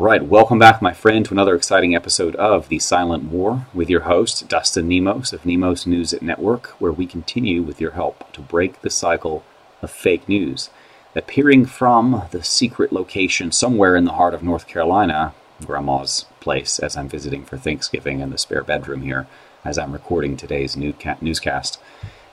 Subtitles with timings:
[0.00, 3.90] All right, welcome back, my friend, to another exciting episode of The Silent War with
[3.90, 8.40] your host, Dustin Nemos of Nemos News Network, where we continue with your help to
[8.40, 9.44] break the cycle
[9.82, 10.70] of fake news.
[11.14, 15.34] Appearing from the secret location somewhere in the heart of North Carolina,
[15.66, 19.26] Grandma's place, as I'm visiting for Thanksgiving in the spare bedroom here,
[19.66, 21.78] as I'm recording today's newscast.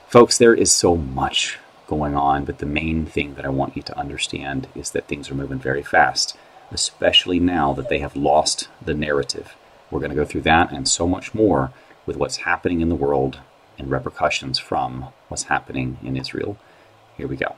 [0.06, 3.82] Folks, there is so much going on, but the main thing that I want you
[3.82, 6.34] to understand is that things are moving very fast
[6.70, 9.56] especially now that they have lost the narrative.
[9.90, 11.72] We're going to go through that and so much more
[12.06, 13.38] with what's happening in the world
[13.78, 16.58] and repercussions from what's happening in Israel.
[17.16, 17.54] Here we go.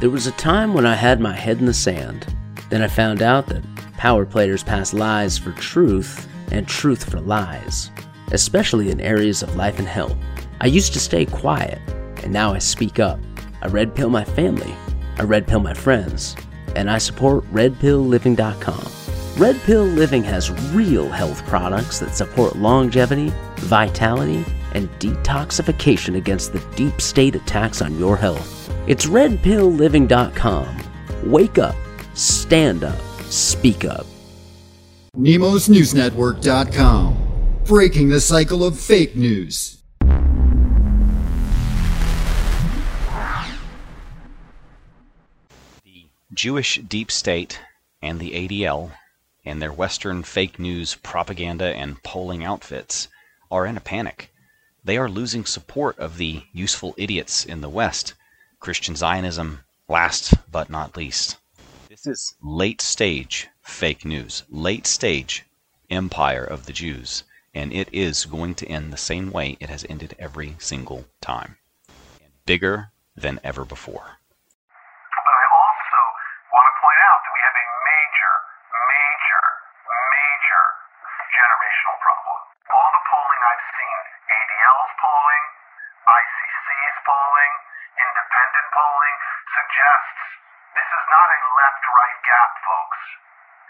[0.00, 2.34] There was a time when I had my head in the sand.
[2.70, 3.64] Then I found out that
[3.96, 7.90] power players pass lies for truth and truth for lies,
[8.32, 10.16] especially in areas of life and health.
[10.60, 11.80] I used to stay quiet,
[12.22, 13.18] and now I speak up.
[13.62, 14.74] I red pill my family.
[15.18, 16.36] I red pill my friends
[16.78, 18.92] and I support RedPillLiving.com.
[19.36, 26.64] Red Pill Living has real health products that support longevity, vitality, and detoxification against the
[26.76, 28.72] deep state attacks on your health.
[28.86, 30.84] It's RedPillLiving.com.
[31.24, 31.74] Wake up,
[32.14, 34.06] stand up, speak up.
[35.16, 37.24] NemosNewsNetwork.com.
[37.64, 39.77] Breaking the cycle of fake news.
[46.38, 47.58] Jewish deep state
[48.00, 48.92] and the ADL
[49.44, 53.08] and their Western fake news propaganda and polling outfits
[53.50, 54.32] are in a panic.
[54.84, 58.14] They are losing support of the useful idiots in the West,
[58.60, 61.38] Christian Zionism, last but not least.
[61.88, 65.44] This is late stage fake news, late stage
[65.90, 69.84] empire of the Jews, and it is going to end the same way it has
[69.88, 71.56] ended every single time.
[72.22, 74.18] And bigger than ever before.
[89.78, 90.22] suggests
[90.74, 93.02] this is not a left right gap, folks.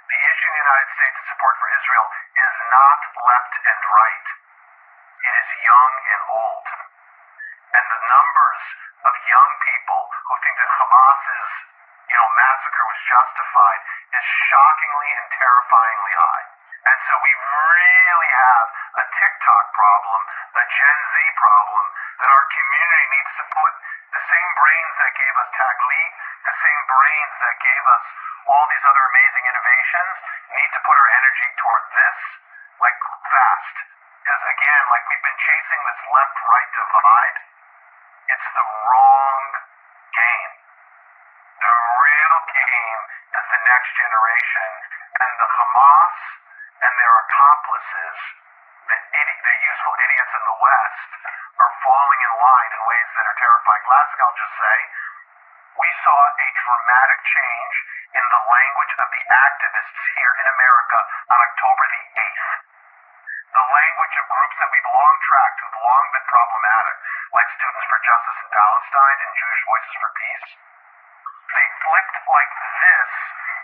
[0.09, 4.27] The issue in the United States support for Israel is not left and right,
[5.17, 6.69] it is young and old.
[7.73, 8.63] And the numbers
[9.01, 11.51] of young people who think that Hamas's
[12.05, 13.81] you know, massacre was justified
[14.13, 16.47] is shockingly and terrifyingly high.
[16.85, 18.67] And so we really have
[19.01, 20.21] a TikTok problem,
[20.53, 21.85] a Gen Z problem,
[22.21, 23.73] that our community needs to put
[24.13, 26.13] the same brains that gave us Taglit,
[26.45, 28.05] the same brains that gave us
[28.47, 30.15] all these other amazing innovations,
[30.55, 32.19] need to put our energy toward this,
[32.79, 32.99] like
[33.33, 33.77] fast.
[34.23, 37.37] Because again, like we've been chasing this left-right divide,
[38.29, 39.43] it's the wrong
[40.15, 40.53] game.
[41.59, 43.01] The real game
[43.35, 44.71] is the next generation,
[45.19, 46.17] and the Hamas
[46.79, 48.17] and their accomplices,
[48.87, 51.11] the, idi- the useful idiots in the West,
[51.59, 53.85] are falling in line in ways that are terrifying.
[53.89, 54.77] Lastly, I'll just say,
[55.79, 57.75] we saw a dramatic change
[58.11, 60.99] in the language of the activists here in America
[61.31, 62.51] on October the 8th.
[63.55, 66.97] The language of groups that we've long tracked who've long been problematic,
[67.31, 70.49] like Students for Justice in Palestine and Jewish Voices for Peace,
[71.55, 73.11] they flipped like this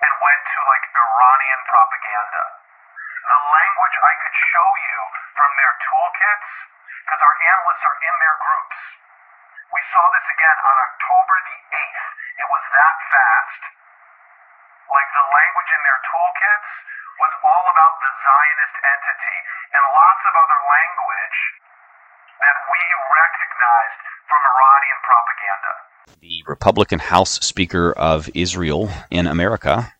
[0.06, 2.44] and went to like Iranian propaganda.
[3.26, 4.98] The language I could show you
[5.34, 6.50] from their toolkits
[7.02, 8.78] because our analysts are in their groups.
[9.74, 12.06] We saw this again on October the 8th.
[12.38, 13.62] It was that fast.
[14.86, 16.70] Like the language in their toolkits
[17.18, 19.38] was all about the Zionist entity
[19.74, 21.38] and lots of other language
[22.38, 22.82] that we
[23.18, 25.72] recognized from Iranian propaganda.
[26.22, 29.90] The Republican House Speaker of Israel in America,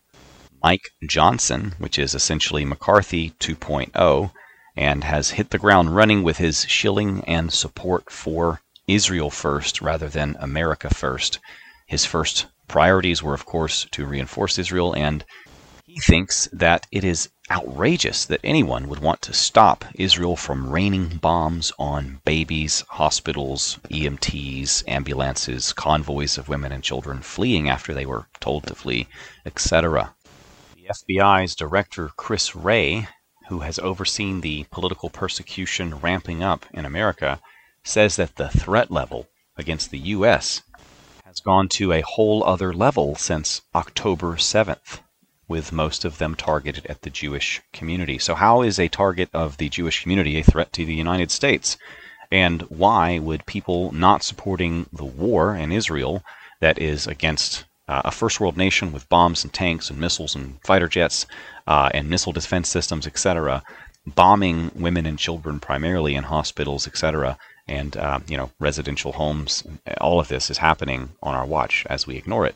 [0.63, 4.31] Mike Johnson, which is essentially McCarthy 2.0,
[4.77, 10.09] and has hit the ground running with his shilling and support for Israel first rather
[10.09, 11.39] than America first.
[11.87, 15.23] His first priorities were, of course, to reinforce Israel, and
[15.85, 21.17] he thinks that it is outrageous that anyone would want to stop Israel from raining
[21.17, 28.27] bombs on babies, hospitals, EMTs, ambulances, convoys of women and children fleeing after they were
[28.39, 29.07] told to flee,
[29.45, 30.15] etc.
[30.75, 33.07] The FBI's director, Chris Wray,
[33.47, 37.39] who has overseen the political persecution ramping up in America,
[37.85, 40.63] says that the threat level against the U.S.
[41.23, 44.99] has gone to a whole other level since October 7th,
[45.47, 48.17] with most of them targeted at the Jewish community.
[48.17, 51.77] So, how is a target of the Jewish community a threat to the United States?
[52.31, 56.23] And why would people not supporting the war in Israel
[56.59, 60.59] that is against uh, a first world nation with bombs and tanks and missiles and
[60.63, 61.27] fighter jets
[61.67, 63.61] uh, and missile defense systems, etc.,
[64.07, 69.63] bombing women and children primarily in hospitals, etc., and uh, you know residential homes.
[69.99, 72.55] All of this is happening on our watch as we ignore it.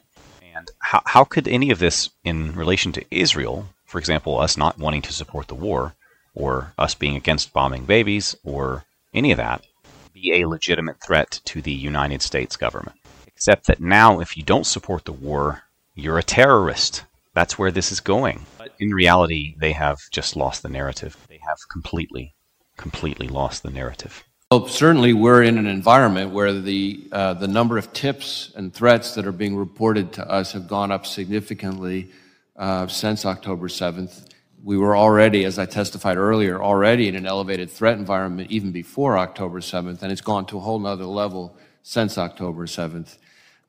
[0.56, 4.78] And how, how could any of this, in relation to Israel, for example, us not
[4.78, 5.96] wanting to support the war,
[6.36, 8.84] or us being against bombing babies, or
[9.14, 9.66] any of that,
[10.14, 12.98] be a legitimate threat to the United States government?
[13.28, 15.64] Except that now, if you don't support the war,
[15.96, 17.04] you're a terrorist.
[17.34, 18.46] That's where this is going.
[18.58, 21.16] But in reality, they have just lost the narrative.
[21.30, 22.36] They have completely,
[22.76, 24.26] completely lost the narrative.
[24.52, 29.14] Well, certainly we're in an environment where the, uh, the number of tips and threats
[29.14, 32.10] that are being reported to us have gone up significantly
[32.56, 34.26] uh, since October 7th.
[34.64, 39.20] We were already, as I testified earlier, already in an elevated threat environment even before
[39.20, 43.20] October 7th, and it's gone to a whole nother level since October 7th.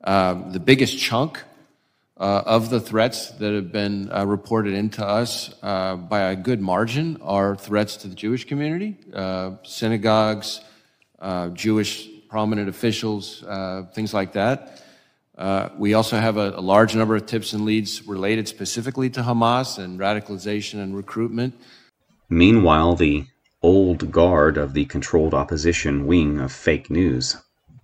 [0.03, 1.43] Um, the biggest chunk
[2.17, 6.59] uh, of the threats that have been uh, reported into us uh, by a good
[6.59, 10.61] margin are threats to the Jewish community, uh, synagogues,
[11.21, 14.81] uh, Jewish prominent officials, uh, things like that.
[15.77, 19.77] we also have a, a, large number of tips and leads related specifically to Hamas
[19.77, 21.53] and radicalization and recruitment.
[22.29, 23.25] Meanwhile, the
[23.61, 27.37] old guard of the controlled opposition wing of fake news,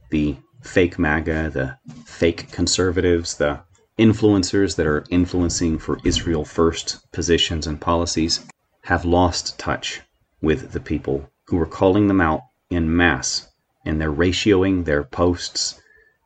[0.09, 3.59] the fake MAGA, the fake conservatives, the
[3.99, 8.45] influencers that are influencing for Israel first positions and policies
[8.83, 10.01] have lost touch
[10.41, 13.49] with the people who are calling them out in mass
[13.85, 15.81] and they're ratioing their posts.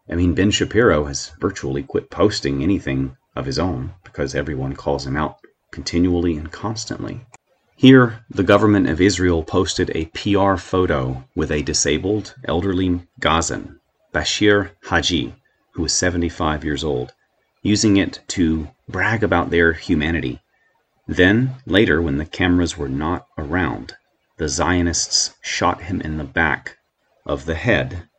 [0.09, 5.05] I mean, Ben Shapiro has virtually quit posting anything of his own because everyone calls
[5.05, 5.37] him out
[5.71, 7.21] continually and constantly.
[7.75, 13.79] Here, the government of Israel posted a PR photo with a disabled elderly Gazan
[14.13, 15.33] Bashir Hajji,
[15.71, 17.13] who was 75 years old,
[17.63, 20.41] using it to brag about their humanity.
[21.07, 23.95] Then, later, when the cameras were not around,
[24.41, 26.79] the Zionists shot him in the back
[27.27, 28.09] of the head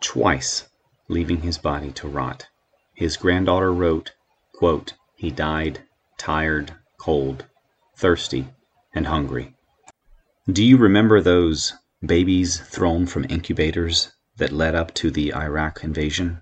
[0.00, 0.68] twice,
[1.08, 2.46] leaving his body to rot.
[2.94, 4.12] His granddaughter wrote,
[5.16, 5.80] He died
[6.18, 7.46] tired, cold,
[7.96, 8.46] thirsty,
[8.94, 9.56] and hungry.
[10.48, 16.38] Do you remember those babies thrown from incubators that led up to the Iraq invasion,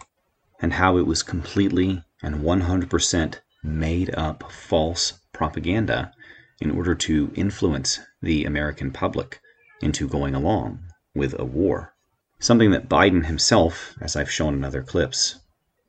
[0.60, 6.12] and how it was completely and 100% made up false propaganda
[6.60, 9.40] in order to influence the American public
[9.80, 10.78] into going along
[11.14, 11.94] with a war.
[12.38, 15.40] Something that Biden himself, as I've shown in other clips,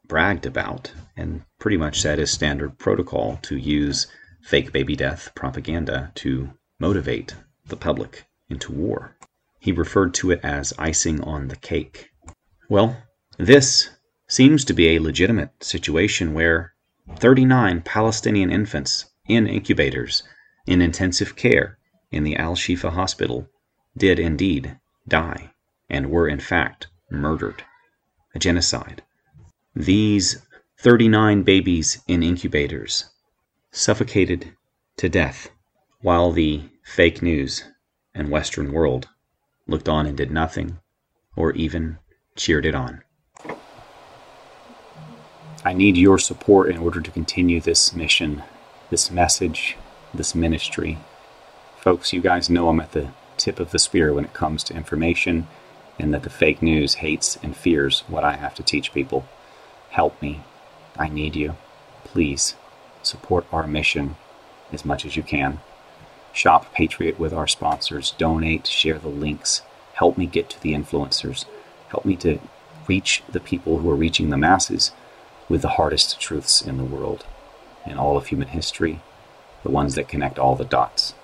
[0.07, 4.07] bragged about and pretty much said is standard protocol to use
[4.41, 7.35] fake baby death propaganda to motivate
[7.65, 9.15] the public into war.
[9.59, 12.09] He referred to it as icing on the cake.
[12.69, 12.97] Well,
[13.38, 13.89] this
[14.27, 16.73] seems to be a legitimate situation where
[17.17, 20.23] 39 Palestinian infants in incubators
[20.65, 21.77] in intensive care
[22.12, 23.47] in the Al Shifa hospital
[23.97, 24.77] did indeed
[25.07, 25.51] die
[25.89, 27.63] and were in fact murdered.
[28.33, 29.01] A genocide.
[29.75, 30.45] These
[30.79, 33.09] 39 babies in incubators
[33.71, 34.53] suffocated
[34.97, 35.50] to death
[36.01, 37.63] while the fake news
[38.13, 39.07] and Western world
[39.67, 40.79] looked on and did nothing,
[41.35, 41.97] or even
[42.35, 43.01] cheered it on.
[45.63, 48.44] I need your support in order to continue this mission,
[48.89, 49.77] this message,
[50.17, 50.98] this ministry.
[51.77, 54.75] Folks, you guys know I'm at the tip of the spear when it comes to
[54.75, 55.48] information,
[56.00, 59.25] and that the fake news hates and fears what I have to teach people.
[59.89, 60.41] Help me.
[60.98, 61.55] I need you.
[62.03, 62.55] Please
[63.03, 64.15] support our mission
[64.72, 65.60] as much as you can.
[66.34, 69.62] Shop Patriot with our sponsors, donate, share the links,
[69.93, 71.45] help me get to the influencers,
[71.89, 72.39] help me to
[72.88, 74.91] reach the people who are reaching the masses
[75.48, 77.25] with the hardest truths in the world,
[77.86, 79.00] in all of human history,
[79.65, 81.15] the ones that connect all the dots.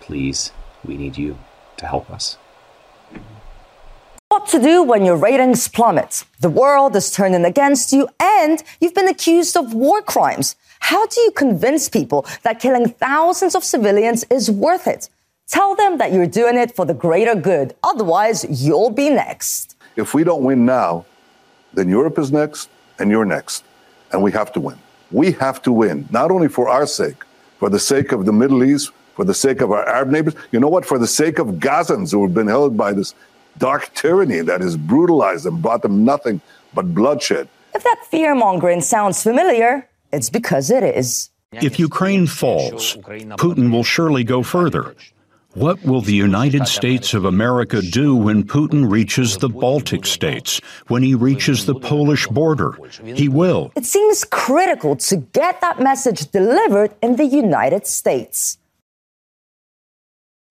[0.00, 0.50] Please,
[0.84, 1.38] we need you
[1.76, 2.36] to help us.
[4.28, 6.24] What to do when your ratings plummet?
[6.40, 10.56] The world is turning against you and you've been accused of war crimes.
[10.80, 15.08] How do you convince people that killing thousands of civilians is worth it?
[15.46, 17.76] Tell them that you're doing it for the greater good.
[17.84, 19.76] Otherwise, you'll be next.
[19.94, 21.06] If we don't win now,
[21.72, 23.64] then Europe is next and you're next.
[24.10, 24.78] And we have to win.
[25.12, 27.22] We have to win, not only for our sake,
[27.58, 30.34] for the sake of the Middle East, for the sake of our Arab neighbors.
[30.52, 30.84] You know what?
[30.84, 33.14] For the sake of Gazans who have been held by this
[33.58, 36.40] dark tyranny that has brutalized them, brought them nothing
[36.74, 37.48] but bloodshed.
[37.74, 41.30] If that fear mongering sounds familiar, it's because it is.
[41.52, 44.94] If Ukraine falls, Putin will surely go further.
[45.56, 51.02] What will the United States of America do when Putin reaches the Baltic states, when
[51.02, 52.78] he reaches the Polish border?
[53.02, 53.72] He will.
[53.74, 58.58] It seems critical to get that message delivered in the United States.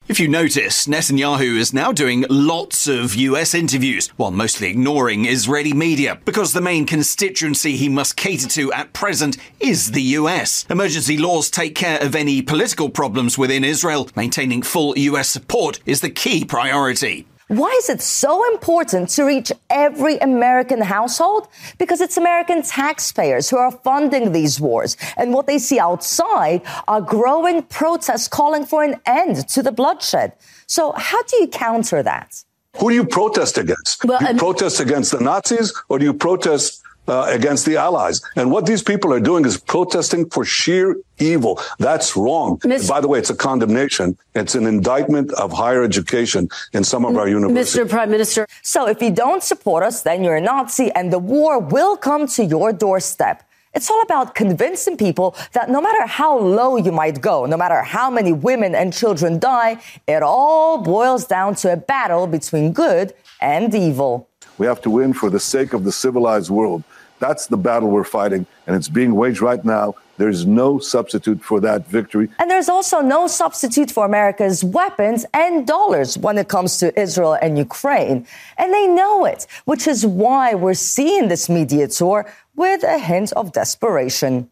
[0.07, 5.73] If you notice, Netanyahu is now doing lots of US interviews, while mostly ignoring Israeli
[5.73, 10.63] media, because the main constituency he must cater to at present is the US.
[10.69, 14.07] Emergency laws take care of any political problems within Israel.
[14.15, 17.25] Maintaining full US support is the key priority.
[17.47, 21.47] Why is it so important to reach every American household?
[21.77, 24.97] Because it's American taxpayers who are funding these wars.
[25.15, 30.33] And what they see outside are growing protests calling for an end to the bloodshed.
[30.65, 32.43] So how do you counter that?
[32.77, 34.03] Who do you protest against?
[34.03, 38.21] Well, do you protest against the Nazis or do you protest uh, against the Allies.
[38.35, 41.59] And what these people are doing is protesting for sheer evil.
[41.79, 42.59] That's wrong.
[42.87, 44.17] By the way, it's a condemnation.
[44.33, 47.85] It's an indictment of higher education in some of our universities.
[47.85, 47.89] Mr.
[47.89, 48.47] Prime Minister.
[48.61, 52.27] So if you don't support us, then you're a Nazi and the war will come
[52.27, 53.43] to your doorstep.
[53.75, 57.81] It's all about convincing people that no matter how low you might go, no matter
[57.81, 63.13] how many women and children die, it all boils down to a battle between good
[63.41, 64.29] and evil.
[64.57, 66.83] We have to win for the sake of the civilized world.
[67.19, 69.95] That's the battle we're fighting, and it's being waged right now.
[70.17, 72.29] There's no substitute for that victory.
[72.39, 77.37] And there's also no substitute for America's weapons and dollars when it comes to Israel
[77.41, 78.25] and Ukraine.
[78.57, 83.33] And they know it, which is why we're seeing this media tour with a hint
[83.33, 84.49] of desperation.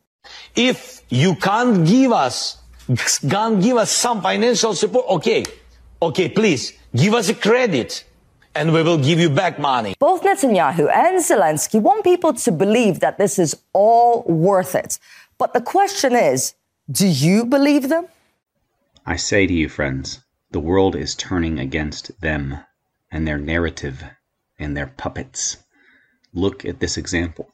[0.56, 2.58] If you can't give us,
[3.30, 5.46] can't give us some financial support, okay,
[6.02, 8.04] okay, please give us a credit
[8.56, 9.96] and we will give you back money.
[10.00, 15.00] Both Netanyahu and Zelensky want people to believe that this is all worth it.
[15.38, 16.54] But the question is,
[16.92, 18.08] do you believe them?
[19.06, 22.60] I say to you, friends, the world is turning against them
[23.12, 24.04] and their narrative
[24.60, 25.58] and their puppets.
[26.34, 27.50] Look at this example.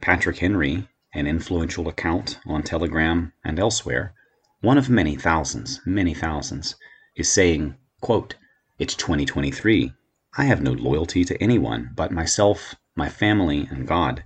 [0.00, 4.14] Patrick Henry, an influential account on Telegram and elsewhere,
[4.60, 6.76] one of many thousands, many thousands,
[7.16, 8.36] is saying, quote,
[8.78, 9.92] It's 2023.
[10.36, 14.22] I have no loyalty to anyone but myself, my family, and God.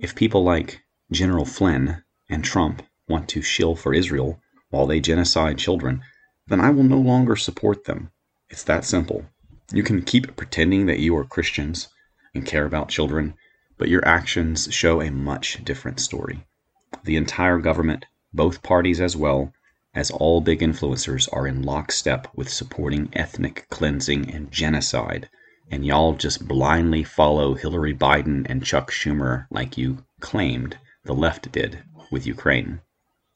[0.00, 4.40] If people like General Flynn and Trump want to shill for Israel
[4.70, 6.02] while they genocide children,
[6.46, 8.12] then I will no longer support them.
[8.50, 9.26] It's that simple.
[9.72, 11.88] You can keep pretending that you are Christians
[12.34, 13.34] and care about children,
[13.78, 16.46] but your actions show a much different story.
[17.04, 19.52] The entire government, both parties as well,
[19.94, 25.28] as all big influencers are in lockstep with supporting ethnic cleansing and genocide,
[25.70, 31.52] and y'all just blindly follow Hillary Biden and Chuck Schumer like you claimed the left
[31.52, 32.80] did with Ukraine.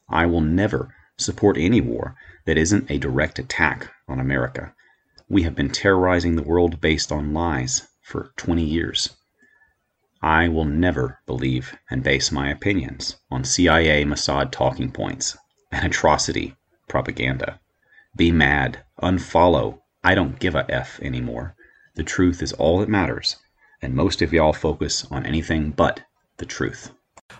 [0.09, 4.73] I will never support any war that isn't a direct attack on America.
[5.29, 9.15] We have been terrorizing the world based on lies for 20 years.
[10.23, 15.37] I will never believe and base my opinions on CIA Mossad talking points
[15.71, 16.55] an atrocity
[16.87, 17.59] propaganda.
[18.15, 18.83] Be mad.
[19.01, 19.79] Unfollow.
[20.03, 21.55] I don't give a F anymore.
[21.95, 23.37] The truth is all that matters,
[23.81, 26.01] and most of y'all focus on anything but
[26.37, 26.91] the truth.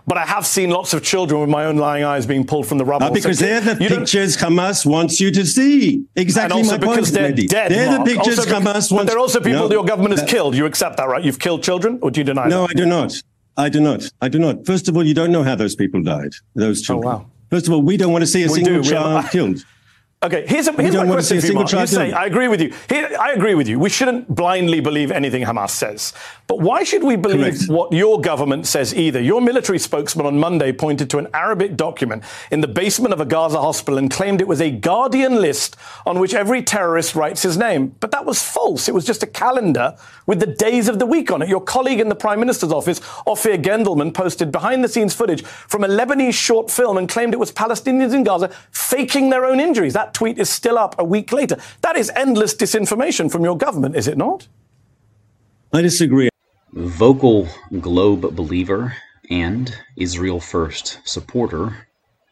[0.06, 2.78] But I have seen lots of children with my own lying eyes being pulled from
[2.78, 3.08] the rubble.
[3.08, 6.06] Uh, because so they're the pictures Hamas wants you to see.
[6.16, 7.72] Exactly and also my because point, they're dead.
[7.72, 8.06] They're Mark.
[8.06, 8.92] the pictures also Hamas wants.
[8.92, 10.56] But they're also people no, that your government has killed.
[10.56, 11.24] You accept that, right?
[11.24, 12.76] You've killed children, or do you deny no, that?
[12.76, 13.24] No, I do not.
[13.58, 14.10] I do not.
[14.22, 14.66] I do not.
[14.66, 16.34] First of all, you don't know how those people died.
[16.56, 17.14] Those children.
[17.14, 17.32] Oh, wow.
[17.50, 18.90] First of all, we don't want to see a we single do.
[18.90, 19.66] child killed.
[20.24, 21.72] Okay, here's, a, here's my question for you, Mark.
[21.72, 22.74] You say, I agree with you.
[22.90, 23.78] Here, I agree with you.
[23.78, 26.12] We shouldn't blindly believe anything Hamas says.
[26.48, 27.70] But why should we believe Correct.
[27.70, 29.22] what your government says either?
[29.22, 33.26] Your military spokesman on Monday pointed to an Arabic document in the basement of a
[33.26, 37.56] Gaza hospital and claimed it was a Guardian list on which every terrorist writes his
[37.56, 37.96] name.
[38.00, 38.90] But that was false.
[38.90, 39.96] It was just a calendar
[40.26, 41.50] with the days of the week on it.
[41.50, 45.84] Your colleague in the Prime Minister's office, Ofir Gendelman, posted behind the scenes footage from
[45.84, 49.94] a Lebanese short film and claimed it was Palestinians in Gaza faking their own injuries.
[49.94, 51.58] That tweet is still up a week later.
[51.82, 54.48] That is endless disinformation from your government, is it not?
[55.74, 56.30] I disagree.
[56.74, 57.48] Vocal
[57.80, 58.96] Globe believer
[59.30, 61.88] and Israel First supporter,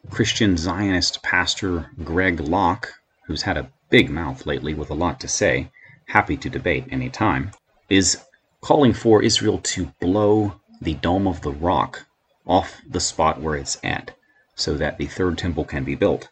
[0.09, 2.93] Christian Zionist pastor Greg Locke,
[3.27, 5.69] who's had a big mouth lately with a lot to say,
[6.07, 7.51] happy to debate any time,
[7.89, 8.17] is
[8.61, 12.05] calling for Israel to blow the Dome of the Rock
[12.45, 14.11] off the spot where it's at
[14.55, 16.29] so that the third temple can be built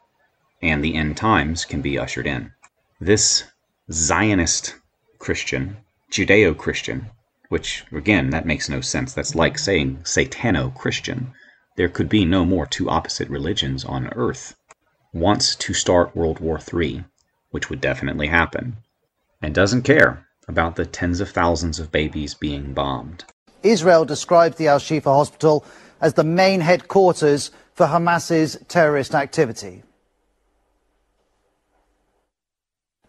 [0.64, 2.52] and the end times can be ushered in.
[3.00, 3.44] This
[3.92, 4.76] Zionist
[5.20, 5.78] Christian,
[6.12, 7.12] Judeo Christian,
[7.50, 9.14] which again, that makes no sense.
[9.14, 11.34] That's like saying Satano Christian.
[11.76, 14.56] There could be no more two opposite religions on earth.
[15.14, 17.06] Wants to start World War III
[17.54, 18.78] which would definitely happen,
[19.40, 23.24] and doesn't care about the tens of thousands of babies being bombed.
[23.62, 25.64] Israel described the Al Shifa hospital
[26.02, 29.84] as the main headquarters for Hamas's terrorist activity.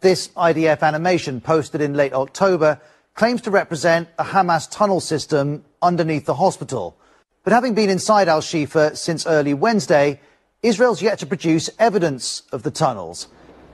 [0.05, 2.79] This IDF animation, posted in late October,
[3.15, 6.95] claims to represent a Hamas tunnel system underneath the hospital.
[7.43, 10.21] But having been inside Al Shifa since early Wednesday,
[10.63, 13.29] Israel's yet to produce evidence of the tunnels.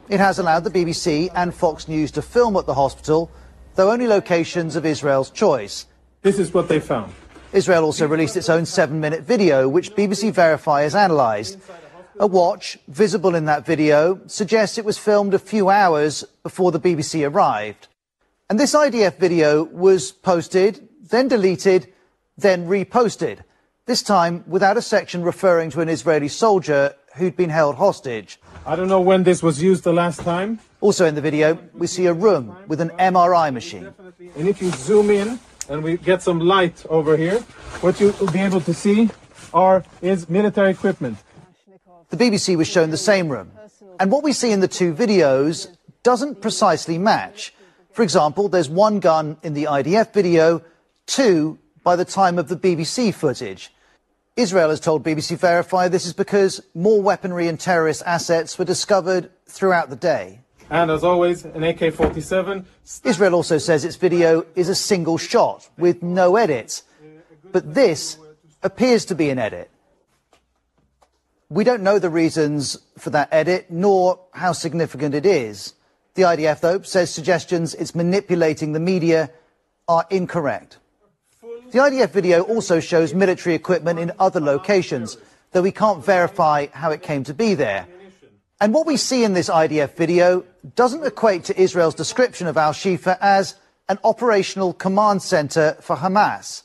[0.09, 3.29] It has allowed the BBC and Fox News to film at the hospital,
[3.75, 5.87] though only locations of Israel's choice.
[6.23, 7.13] This is what they found.
[7.53, 11.59] Israel also released its own seven minute video, which BBC Verify has analysed.
[12.21, 16.79] A watch, visible in that video, suggests it was filmed a few hours before the
[16.79, 17.89] BBC arrived.
[18.51, 21.91] And this IDF video was posted, then deleted,
[22.37, 23.39] then reposted,
[23.87, 28.39] this time without a section referring to an Israeli soldier who'd been held hostage.
[28.67, 30.59] I don't know when this was used the last time.
[30.83, 33.95] Also in the video, we see a room with an MRI machine.
[34.37, 37.39] And if you zoom in, and we get some light over here,
[37.81, 39.09] what you'll be able to see
[39.55, 41.17] are is military equipment.
[42.11, 43.53] The BBC was shown the same room.
[43.99, 45.69] And what we see in the two videos
[46.03, 47.55] doesn't precisely match.
[47.93, 50.63] For example, there's one gun in the IDF video,
[51.07, 53.73] two by the time of the BBC footage.
[54.37, 59.31] Israel has told BBC Verify this is because more weaponry and terrorist assets were discovered
[59.47, 60.41] throughout the day.
[60.71, 62.65] And as always, an AK 47.
[63.05, 66.85] Israel also says its video is a single shot with no edits.
[67.51, 68.19] But this
[68.63, 69.69] appears to be an edit.
[71.53, 75.75] We don't know the reasons for that edit, nor how significant it is.
[76.15, 79.31] The IDF, though, says suggestions it's manipulating the media
[79.89, 80.79] are incorrect.
[81.73, 85.17] The IDF video also shows military equipment in other locations,
[85.51, 87.89] though we can't verify how it came to be there.
[88.61, 90.45] And what we see in this IDF video
[90.77, 93.57] doesn't equate to Israel's description of Al Shifa as
[93.89, 96.63] an operational command center for Hamas.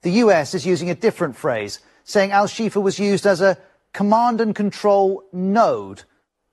[0.00, 3.58] The US is using a different phrase, saying Al Shifa was used as a
[3.92, 6.02] command and control node.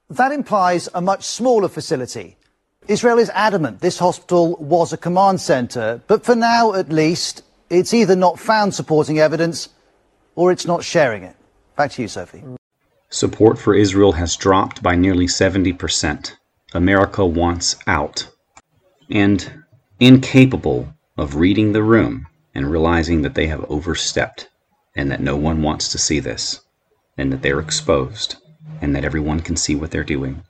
[0.09, 2.37] That implies a much smaller facility.
[2.87, 7.93] Israel is adamant this hospital was a command center, but for now at least, it's
[7.93, 9.69] either not found supporting evidence
[10.35, 11.35] or it's not sharing it.
[11.75, 12.43] Back to you, Sophie.
[13.09, 16.33] Support for Israel has dropped by nearly 70%.
[16.73, 18.29] America wants out.
[19.09, 19.63] And
[19.99, 24.49] incapable of reading the room and realizing that they have overstepped
[24.95, 26.61] and that no one wants to see this
[27.19, 28.37] and that they're exposed
[28.81, 30.41] and that everyone can see what they're doing.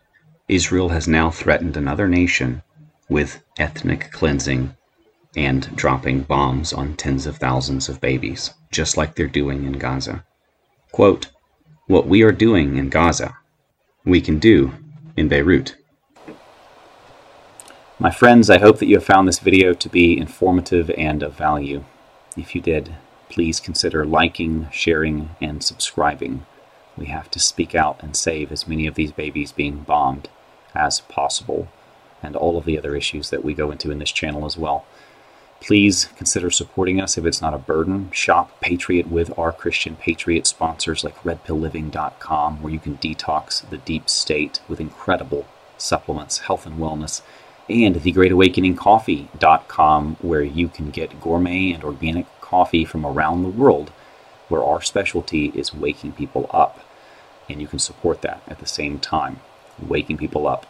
[0.48, 2.62] Israel has now threatened another nation
[3.10, 4.76] with ethnic cleansing
[5.36, 10.24] and dropping bombs on tens of thousands of babies, just like they're doing in Gaza.
[10.92, 11.28] Quote,
[11.88, 13.36] what we are doing in Gaza,
[14.06, 14.72] we can do
[15.18, 15.76] in Beirut.
[18.00, 21.34] My friends, I hope that you have found this video to be informative and of
[21.34, 21.84] value.
[22.38, 22.96] If you did,
[23.30, 26.46] please consider liking, sharing, and subscribing.
[27.00, 30.28] We have to speak out and save as many of these babies being bombed
[30.76, 31.70] as possible,
[32.22, 34.86] and all of the other issues that we go into in this channel as well.
[35.62, 38.12] Please consider supporting us if it's not a burden.
[38.12, 44.10] Shop Patriot with our Christian Patriot sponsors like RedPillLiving.com, where you can detox the deep
[44.10, 47.22] state with incredible supplements, health and wellness,
[47.70, 53.92] and TheGreatAwakeningCoffee.com, where you can get gourmet and organic coffee from around the world,
[54.48, 56.80] where our specialty is waking people up.
[57.50, 59.40] And you can support that at the same time,
[59.80, 60.66] waking people up.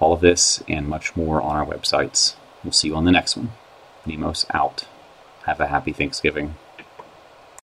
[0.00, 2.34] All of this and much more on our websites.
[2.62, 3.52] We'll see you on the next one.
[4.06, 4.86] Nemos out.
[5.44, 6.56] Have a happy Thanksgiving.